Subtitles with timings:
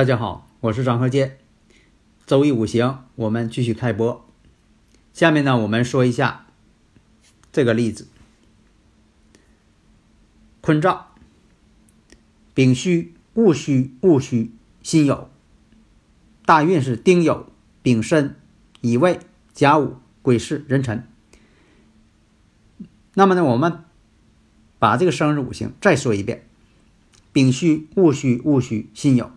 [0.00, 1.36] 大家好，我是张鹤剑。
[2.24, 4.26] 周易五行，我们继续开播。
[5.12, 6.46] 下面呢，我们说一下
[7.52, 8.08] 这个例子：
[10.62, 11.08] 坤兆，
[12.54, 15.26] 丙戌、戊戌、戊戌、辛酉。
[16.46, 17.44] 大运是丁酉、
[17.82, 18.36] 丙申、
[18.80, 19.20] 乙未、
[19.52, 21.06] 甲午、癸巳、壬辰。
[23.12, 23.84] 那么呢，我们
[24.78, 26.46] 把这个生日五行再说一遍：
[27.34, 29.28] 丙戌、戊戌、戊戌、辛酉。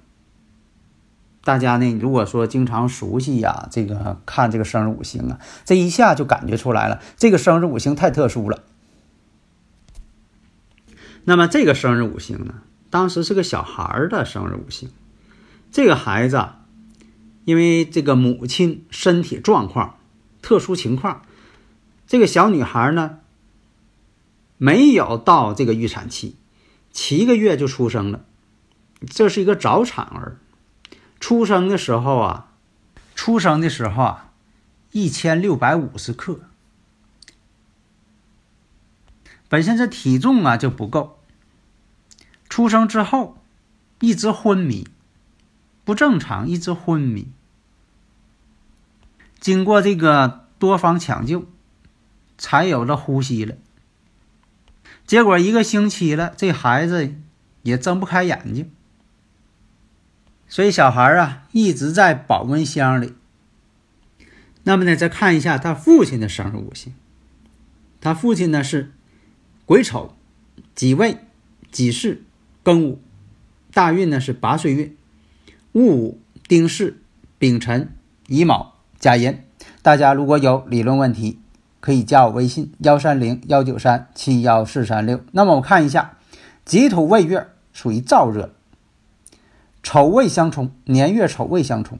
[1.44, 8.64] 大家呢，如果说经常熟悉呀，这个看这个生日五行啊，这一下就感觉出来了，这个生日五行太特殊了。
[11.26, 14.90] 那么这个生日五行呢，当时是个小孩的生日五行，
[15.70, 16.46] 这个孩子
[17.44, 19.98] 因为这个母亲身体状况、
[20.42, 21.24] 特殊情况，
[22.08, 23.20] 这个小女孩呢
[24.58, 26.38] 没有到这个预产期，
[26.92, 28.22] 七个月就出生了，
[29.06, 30.38] 这是一个早产儿。
[31.26, 32.52] 出生的时候啊，
[33.16, 34.34] 出生的时候啊，
[34.92, 36.42] 一千六百五十克，
[39.48, 41.18] 本身这体重啊就不够。
[42.50, 43.38] 出生之后
[44.02, 44.86] 一直昏迷，
[45.86, 47.32] 不正常，一直昏迷。
[49.40, 51.46] 经过这个多方抢救，
[52.38, 53.56] 才有了呼吸了。
[55.08, 57.16] 结果一个星期了，这孩子
[57.62, 58.70] 也睁不开眼睛。
[60.54, 63.16] 所以小孩啊一直在保温箱里。
[64.62, 66.94] 那么呢，再看一下他父亲的生日五行。
[68.00, 68.92] 他父亲呢是
[69.66, 70.14] 癸丑、
[70.76, 71.18] 己未、
[71.72, 72.22] 己巳、
[72.64, 73.02] 庚午，
[73.74, 74.96] 大运呢是八岁运，
[75.72, 76.98] 戊午、丁巳、
[77.40, 77.92] 丙辰、
[78.28, 79.40] 乙卯、甲寅。
[79.82, 81.40] 大家如果有理论问题，
[81.80, 85.20] 可以加我微信幺三零幺九三七幺四三六。
[85.32, 86.20] 那么我看一下，
[86.64, 88.54] 己土未月属于燥热。
[89.84, 92.00] 丑未相冲，年月丑未相冲，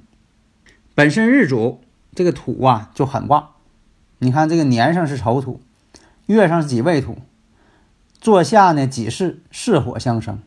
[0.96, 1.82] 本身日主
[2.16, 3.50] 这个土啊就很旺。
[4.20, 5.62] 你看这个年上是丑土，
[6.26, 7.18] 月上是己未土，
[8.22, 10.40] 坐下呢己巳巳火相生，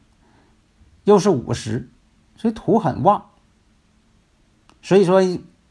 [1.04, 1.91] 又是午时，
[2.36, 3.26] 所以土很旺。
[4.80, 5.20] 所以说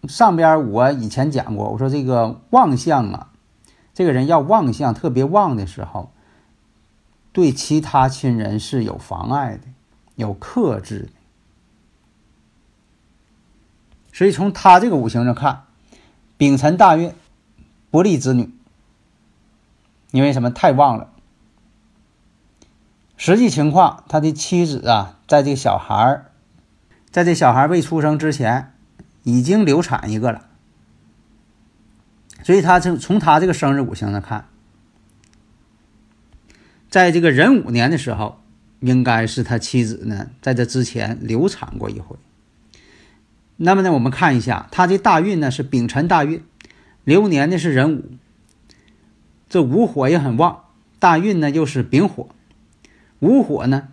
[0.08, 3.32] 上边我以前讲过，我说这个旺相啊，
[3.96, 6.12] 这个人要旺相特别旺的时候，
[7.32, 9.64] 对其他亲人是有妨碍的，
[10.14, 11.10] 有克制的。
[14.16, 15.66] 所以从他这个五行上看，
[16.38, 17.14] 丙辰大运
[17.92, 18.50] 不利子女，
[20.12, 21.10] 因为什么太旺了。
[23.18, 26.32] 实际情况，他的妻子啊，在这个小孩儿，
[27.12, 28.72] 在这小孩未出生之前，
[29.24, 30.48] 已经流产一个了。
[32.42, 34.46] 所以他从从他这个生日五行上看，
[36.90, 38.40] 在这个壬午年的时候，
[38.80, 42.16] 应该是他妻子呢，在这之前流产过一回。
[43.58, 46.44] 那么呢，我们看一下他的大运呢是丙辰大运，
[47.06, 48.12] 流年呢是壬午，
[49.48, 50.66] 这午火也很旺，
[51.00, 52.28] 大运呢又是丙火，
[53.20, 53.88] 午火呢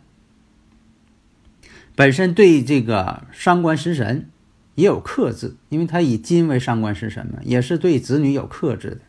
[1.94, 4.28] 本身对这个伤官食神
[4.74, 9.00] 也有克制，因为他以金为伤官食神嘛，也是对子女有克制的。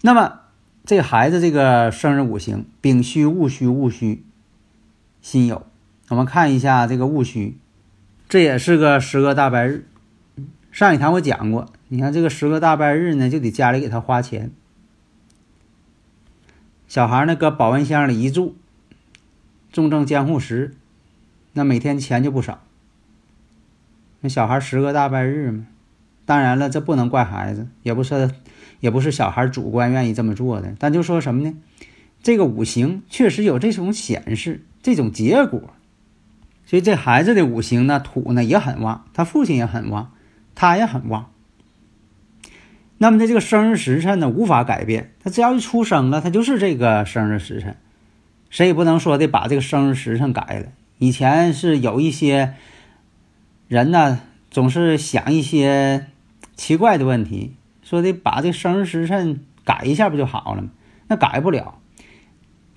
[0.00, 0.40] 那么
[0.86, 4.24] 这孩子这个生日五行丙戌戊戌戊戌
[5.20, 5.62] 辛酉，
[6.08, 7.58] 我们看一下这个戊戌。
[8.32, 9.84] 这也是个十个大白日，
[10.70, 14.50] 上一堂我讲过，你看这个十个大白日呢，就得家里给他花钱。
[16.88, 18.56] 小孩呢搁保温箱里一住，
[19.70, 20.74] 重症监护室，
[21.52, 22.62] 那每天钱就不少。
[24.22, 25.66] 那小孩十个大白日嘛，
[26.24, 28.30] 当然了，这不能怪孩子，也不是
[28.80, 31.54] 也不是小孩主观愿意这么做的，但就说什么呢？
[32.22, 35.74] 这个五行确实有这种显示，这种结果。
[36.72, 40.10] 所以这孩子的五行呢，土呢也很旺，他父亲也很旺，
[40.54, 41.30] 他也很旺。
[42.96, 47.76] 那么他这个生日时辰呢，无法改变，他只要一出生了，他就是这个生日时辰，
[48.48, 50.68] 谁也不能说的把这个生日时辰改了。
[50.96, 52.54] 以前是有一些
[53.68, 54.20] 人呢，
[54.50, 56.06] 总是想一些
[56.56, 60.70] 奇怪的问题，说的把这生日时辰改一下不就好了吗？
[61.08, 61.81] 那改不了。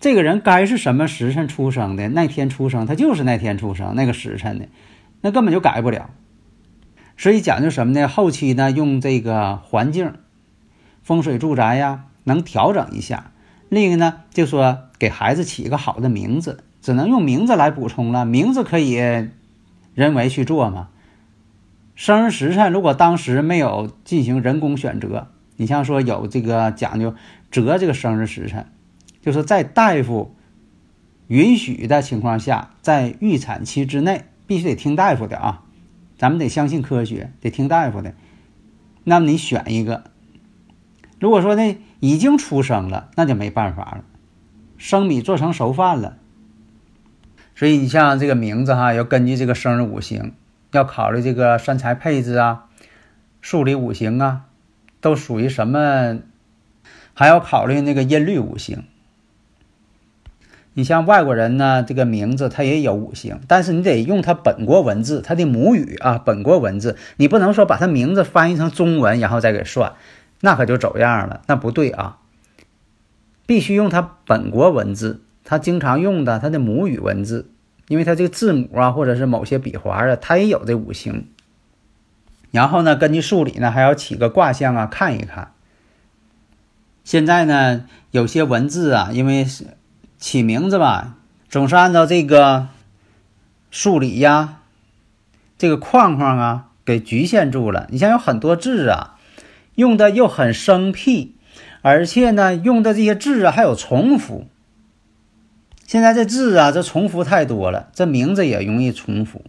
[0.05, 4.67] 这个人该是什么时辰出生的，那天出生，他就是那天出生那个时辰的，
[5.21, 6.11] 那根本就改不了。
[7.17, 8.07] 所以讲究什么呢？
[8.07, 10.13] 后期呢，用这个环境、
[11.01, 13.31] 风水住宅呀，能调整一下。
[13.67, 18.27] 另一个呢，就说给孩子起一个好的名字，只能用名字来补充了。
[18.27, 18.91] 名字可以
[19.95, 20.89] 人为去做嘛。
[21.95, 27.15] 生日时辰如果当时没有进行人工选择，你像说有这个讲究
[27.49, 28.67] 择这个生日时辰，
[29.25, 30.35] 就是在大夫
[31.27, 35.63] 允许的情况下，在预产期之内，必须得听大夫的啊。
[36.15, 38.13] 咱们得相信科学，得听大夫的。
[39.03, 40.03] 那么你选一个，
[41.19, 44.03] 如果说呢已经出生了，那就没办法了，
[44.77, 46.17] 生米做成熟饭了。
[47.55, 50.33] 所以你像这个名字哈，要根据这个生日五行。
[50.71, 52.65] 要考虑这个身材配置啊，
[53.41, 54.45] 数理五行啊，
[55.01, 56.19] 都属于什么？
[57.13, 58.83] 还要考虑那个音律五行。
[60.75, 69.93] 你像外国人呢，这个名字他也有五行，但是你得用他本国文字，他的母语啊，本国文字，你不能说把他名字翻译成中文然后再给算，
[70.41, 72.19] 那可就走样了，那不对啊。
[73.47, 77.49] 必须用他本国文字，他经常用的他的母语文字。
[77.87, 81.27] 因为它这个字母啊，或者是某些笔画啊，它也有这五行。
[82.49, 85.51] 然后呢，根据数理呢，还要起个卦象啊，看一看。
[87.03, 89.65] 现在呢，有些文字啊，因为是
[90.25, 91.17] 起名字吧，
[91.49, 92.69] 总是按照这个
[93.69, 94.61] 数理呀，
[95.55, 97.85] 这个框框啊，给局限住了。
[97.91, 99.19] 你像有很多字啊，
[99.75, 101.35] 用的又很生僻，
[101.83, 104.47] 而且呢，用的这些字啊，还有重复。
[105.85, 109.43] 现在这字啊，这重复太多了，这名字也容易重复，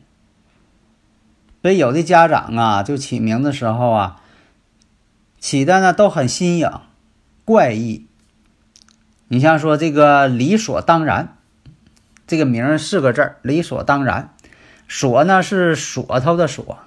[1.62, 4.20] 所以有的家长啊，就起名的时候啊，
[5.40, 6.70] 起的呢都很新颖、
[7.46, 8.04] 怪异。
[9.28, 11.36] 你像说这个“理所当然”，
[12.26, 14.30] 这个名四个字儿，“理所当然”。
[14.88, 16.78] 锁呢是锁头的锁，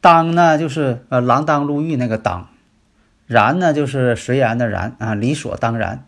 [0.00, 2.48] 当呢就是呃锒铛入狱那个当，
[3.26, 6.06] 然呢就是随然的然啊，理所当然。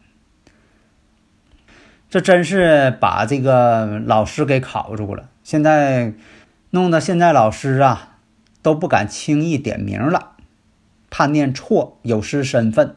[2.09, 5.29] 这真是把这个老师给考住了。
[5.45, 6.15] 现在
[6.71, 8.17] 弄得现在老师啊
[8.63, 10.33] 都不敢轻易点名了，
[11.11, 12.97] 怕念错有失身份。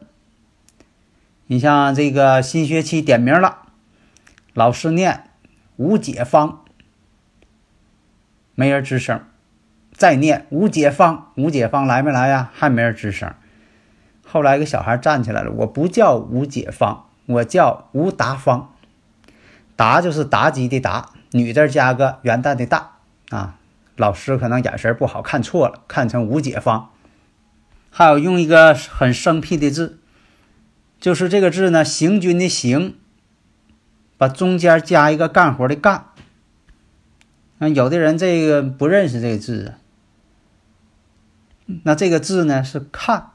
[1.46, 3.58] 你像这个新学期点名了，
[4.54, 5.24] 老师念
[5.76, 6.64] 吴解芳，
[8.54, 9.18] 没人吱声；
[9.92, 12.50] 再念吴解芳，吴解芳来没来呀？
[12.54, 13.34] 还没人吱声。
[14.24, 18.72] 后来一个小孩站起来了，我不叫吴解芳，我叫吴达芳。
[19.76, 22.84] 达就是妲己的妲，女字加个元旦的旦
[23.30, 23.58] 啊。
[23.96, 26.90] 老师可能眼神不好看错了，看成吴解芳。
[27.90, 29.98] 还有用一个很生僻的字，
[31.02, 32.94] 就是这个字呢，行军的行，
[34.16, 36.06] 把中间加一个干活的干。
[37.58, 39.70] 那有的人这个不认识这个字啊，
[41.82, 43.30] 那这个字呢是看，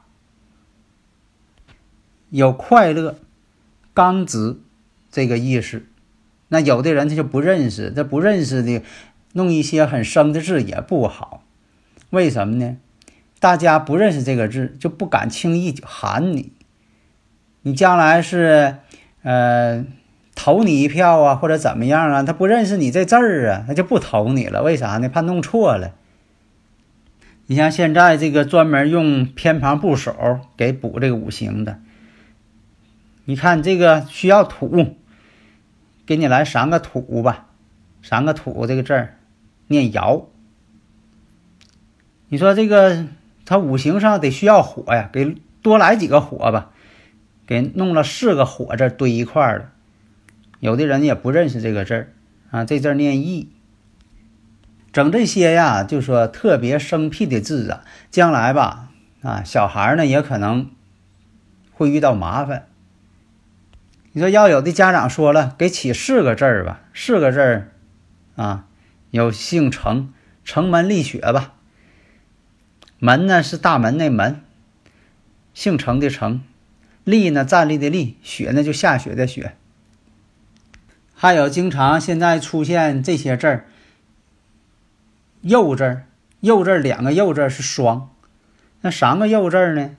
[2.30, 3.18] 有快乐、
[3.92, 4.56] 刚直
[5.10, 5.84] 这个意思。
[6.48, 8.82] 那有的人他就不认识，这不认识的，
[9.34, 11.44] 弄一些很生的字也不好。
[12.08, 12.78] 为什么呢？
[13.38, 16.52] 大家不认识这个字，就不敢轻易喊你。
[17.68, 18.76] 你将来是，
[19.22, 19.84] 呃，
[20.34, 22.22] 投你一票啊，或者怎么样啊？
[22.22, 24.62] 他不认识你这字儿啊，他就不投你了。
[24.62, 25.10] 为啥呢？
[25.10, 25.94] 怕弄错了。
[27.46, 31.78] 你像现在这个专门用偏旁部首给补这个五行的，
[33.26, 34.96] 你看这个需要土。
[36.06, 37.48] 给你来三个土吧，
[38.02, 39.18] 三个土这个字儿
[39.66, 40.24] 念爻。
[42.28, 43.04] 你说这个
[43.44, 46.70] 他五行上得需要火呀，给多来几个火吧，
[47.48, 49.70] 给弄了四个火字堆一块了。
[50.60, 52.12] 有的人也不认识这个字儿
[52.50, 53.50] 啊，这字念义。
[54.92, 58.90] 整这些呀，就说特别生僻的字啊，将来吧
[59.22, 60.70] 啊，小孩呢也可能
[61.72, 62.66] 会遇到麻烦。
[64.12, 67.72] 你说要有的家长说了，给起四个字儿吧，四个字儿，
[68.36, 68.66] 啊，
[69.10, 70.12] 有姓程，
[70.44, 71.54] 城门立雪吧。
[72.98, 74.42] 门呢是大门那门，
[75.54, 76.42] 姓程的程，
[77.08, 79.54] 立呢站立的立，雪呢就下雪的雪。
[81.14, 83.66] 还有经常现在出现这些字儿，
[85.40, 86.04] 右字儿，
[86.40, 88.10] 右字儿两个右字儿是双，
[88.82, 89.96] 那三个右字儿呢？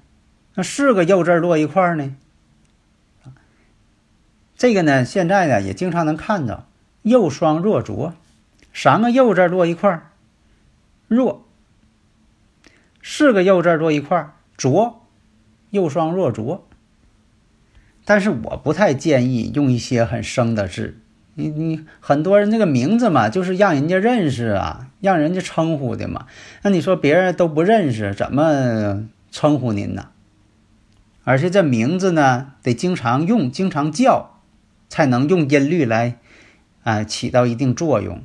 [0.53, 2.15] 那四个右字儿落一块儿呢？
[4.55, 6.67] 这个呢，现在呢也经常能看到
[7.01, 8.13] “右双若浊”，
[8.71, 10.11] 三个“右”字落一块儿
[11.09, 11.43] ，“若”
[13.01, 15.01] 四个右字落一块儿，浊，
[15.71, 16.67] 右双若浊。
[18.09, 20.97] 但是我不太建议用一些很生的字。
[21.35, 26.25] 你你很多人这个名字嘛，就是让人家认识啊，让人家称呼的嘛。
[26.63, 30.07] 那你说别人都不认识，怎么称呼您呢？
[31.23, 34.39] 而且这名字呢，得经常用，经常叫，
[34.89, 36.17] 才能用音律来
[36.81, 38.23] 啊起到一定作用。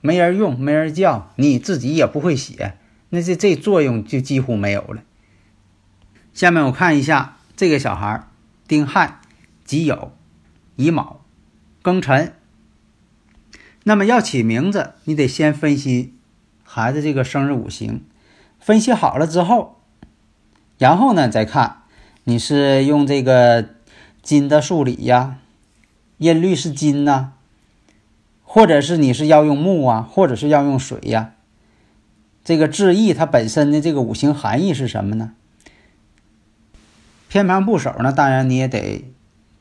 [0.00, 2.78] 没人用，没人叫，你自己也不会写，
[3.10, 5.02] 那这这作用就几乎没有了。
[6.32, 8.24] 下面我看一下这个小孩儿
[8.70, 9.18] 丁亥、
[9.64, 10.10] 己酉、
[10.76, 11.22] 乙卯、
[11.82, 12.34] 庚辰。
[13.82, 16.14] 那么要起名字，你得先分析
[16.62, 18.04] 孩子这个生日五行，
[18.60, 19.80] 分析好了之后，
[20.78, 21.78] 然后呢再看
[22.22, 23.70] 你是用这个
[24.22, 25.38] 金的数理呀，
[26.18, 27.32] 音律是金呐，
[28.44, 31.32] 或者是你是要用木啊，或者是要用水呀。
[32.44, 35.32] 这个字义它本身的这个五行含义是什么呢？
[37.30, 39.06] 偏旁部首呢，当然你也得。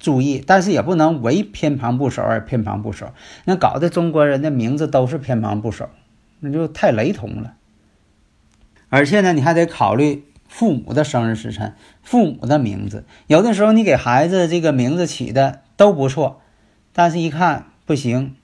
[0.02, 3.12] 注意，但是也不能为偏旁部首而偏旁部首，
[3.44, 5.90] 那搞得中国人的名字都是偏旁部首，
[6.40, 7.56] 那就太雷同了。
[8.88, 13.04] 而且呢，你还得考虑父母的生日时辰、父母的名字。
[13.28, 16.40] 有的时候你给孩子这个名字起的都不错，
[16.94, 18.38] 但是一看不行，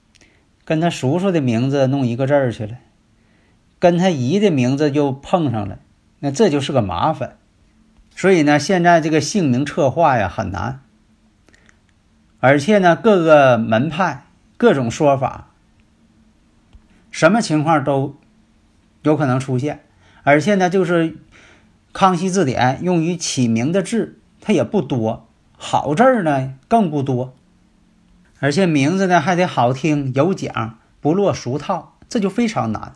[0.65, 2.74] 跟他叔叔的名字弄一个字儿去了，
[3.79, 5.79] 跟他姨的名字就碰上了，
[6.20, 7.38] 那这就是个麻烦。
[8.15, 10.79] 所以呢，现在这个姓名策划呀很难。
[12.39, 15.50] 而且呢，各个门派各种说法，
[17.12, 18.15] 什么情况都
[19.01, 19.84] 有可能出现。
[20.24, 21.12] 而且呢，就是
[21.91, 27.36] 《康熙字典》用于起名的字，它也不多，好字儿呢更不多。
[28.39, 32.93] 而且名字呢还得好听有讲，不落俗套，这就非常难。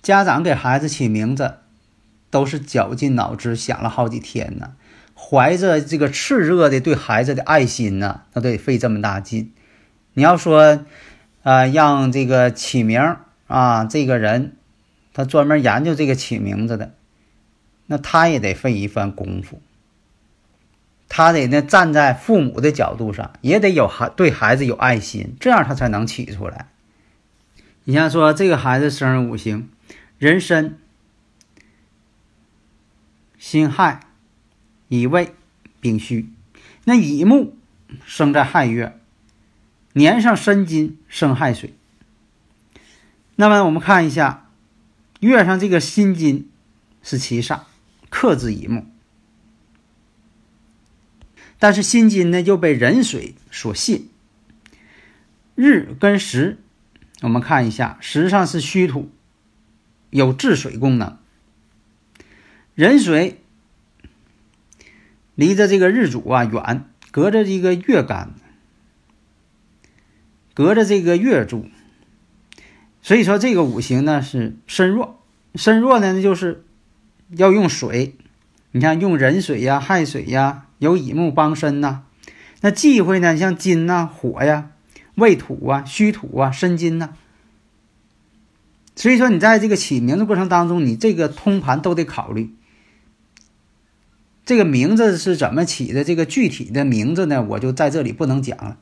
[0.00, 1.58] 家长给孩子起名字，
[2.34, 4.72] 都是绞尽脑汁想了好几天呢。
[5.14, 9.52] 怀着这个炽热的对孩子的爱心呢，那得费这么大劲。
[10.14, 10.84] 你要说，
[11.44, 14.56] 啊，让这个起名啊，这个人
[15.12, 16.92] 他专门研究这个起名字的，
[17.86, 19.62] 那他也得费一番功夫。
[21.08, 26.66] 他得呢站在父母的角度上，也得有孩对孩子有爱心，这样他才能起出来。
[27.84, 29.68] 你像说这个孩子生日五行，
[30.18, 30.74] 人参、
[33.46, 34.00] 辛亥。
[34.88, 35.34] 乙未、
[35.78, 36.30] 丙戌，
[36.84, 37.58] 那乙木
[38.06, 38.98] 生在亥月，
[39.92, 41.74] 年上申金生亥水。
[43.36, 44.48] 那么我们看一下，
[45.20, 46.50] 月上这个辛金
[47.02, 47.64] 是七煞，
[48.08, 48.86] 克制乙木。
[51.58, 54.00] 但是辛金呢又被壬水所泄。
[55.54, 56.62] 日跟时，
[57.20, 59.10] 我们看一下，时上是虚土，
[60.08, 61.18] 有治水功能。
[62.74, 63.40] 壬水。
[65.36, 68.34] 离着这个日主啊远，隔着这个月干，
[70.54, 71.66] 隔着这个月柱，
[73.02, 75.20] 所以说这个五行呢是身弱，
[75.56, 76.64] 身弱呢那就是
[77.30, 78.14] 要用水，
[78.70, 82.04] 你看用壬水呀、亥水呀，有乙木帮身呐。
[82.60, 84.70] 那忌讳呢，像金呐、火呀、
[85.16, 87.14] 未土啊、虚土啊、申金呐。
[88.94, 92.54] 所以说你在这个起名的过程当中，你这个通盘都得考虑。
[94.44, 96.04] 这个名字是怎么起的？
[96.04, 98.76] 这个具体的名字呢，我就在这里不能讲了，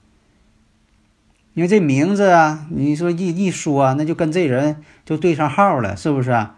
[1.55, 6.57] 因为这名字啊，你说一一说，那就跟这人就对上号了，是不是啊？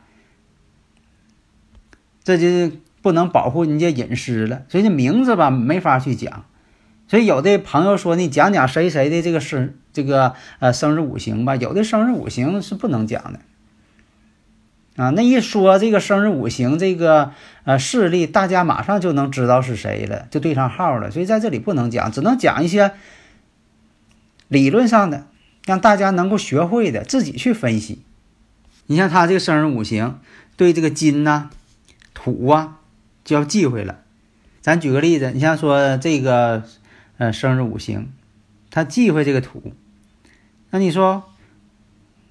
[2.23, 6.47] 这就不能保护人家隐私了，所以这名字吧没法去讲。
[7.07, 13.41] 所以有的朋友说，你讲讲谁谁的这个生这个呃生日五行吧，有的生日五行是不能讲的。
[14.97, 17.33] 啊，那一说这个生日五行这个
[17.65, 21.11] 呃势力，大家马上就能知道是谁了，就对上号了。
[21.11, 22.93] 所以在这里不能讲，只能讲一些
[24.47, 25.27] 理论上的，
[25.67, 28.03] 让大家能够学会的，自己去分析。
[28.87, 30.21] 你像他这个生日五行，
[30.57, 31.51] 对这个金呐、
[32.15, 32.79] 土啊
[33.25, 33.99] 就要忌讳了。
[34.61, 36.63] 咱举个例子，你像说这个
[37.19, 38.13] 呃生日五行，
[38.71, 39.73] 他忌讳这个土，
[40.71, 41.25] 那你说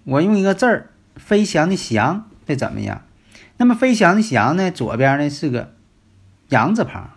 [0.05, 2.29] 我用一个字儿“飞翔”的“翔”。
[2.45, 3.03] 这怎么样？
[3.57, 4.71] 那么飞翔的翔呢？
[4.71, 5.73] 左边呢是个
[6.49, 7.11] 羊字旁，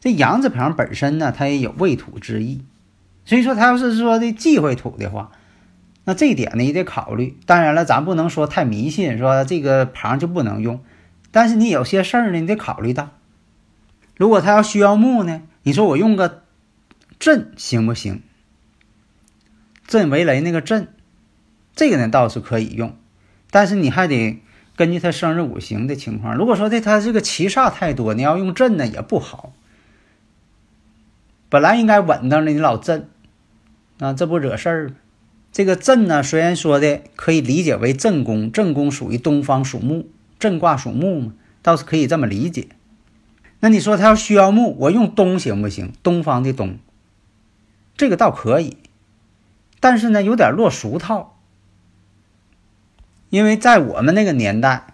[0.00, 2.62] 这羊字旁本身呢，它也有未土之意，
[3.24, 5.30] 所以说他要是说的忌讳土的话，
[6.04, 7.38] 那这一点呢也得考虑。
[7.46, 10.82] 当然了，咱不能说太迷信，说这个旁就不能用。
[11.30, 13.10] 但是你有些事儿呢，你得考虑到，
[14.16, 16.42] 如果他要需要木呢，你说我用个
[17.18, 18.22] 震行不行？
[19.86, 20.88] 震为雷那个震，
[21.74, 22.96] 这个呢倒是可以用。
[23.52, 24.40] 但是你还得
[24.76, 29.52] 根据他生日五行的情况，如果说对他这个七煞太多，你要用震呢也不好。
[31.50, 33.10] 本来应该稳当的，你老震，
[33.98, 34.94] 啊，这不惹事儿。
[35.52, 42.68] 这个震呢，虽然说的可以理解为震宫，震宫属于东方属木，震卦属木嘛，倒是可以这么理解。
[43.60, 45.92] 那你说他要需要木，我用东行不行？
[46.02, 46.78] 东方的东，
[47.98, 48.78] 这个倒可以，
[49.78, 51.31] 但是呢，有点落俗套。
[53.32, 54.88] 因为在我们那个年代，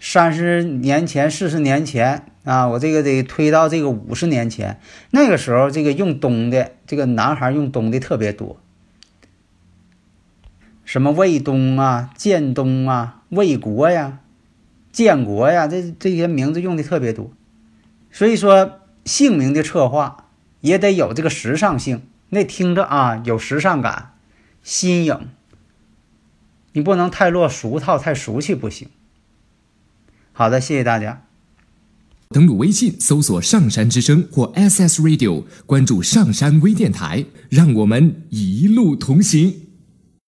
[0.00, 8.58] 三十年前、四十年前啊，我这个得推到这个五十年前，那个时候这个用东的，这个男孩用东的特别多，
[10.86, 14.20] 什么卫东啊、建东啊、卫国呀、
[14.90, 17.30] 建国呀，这这些名字用的特别多，
[18.10, 20.28] 所以说姓名的策划
[20.62, 24.14] 也得有这个时尚性，那听着啊有时尚感、
[24.62, 25.28] 新颖。
[26.72, 28.88] 你不能太落俗套，太俗气不行。
[30.32, 31.24] 好的，谢谢大家。
[32.30, 39.54] 登录微信搜索“上山之声”或 “SS Radio”，关注“上山微电台”，让我们一路同行。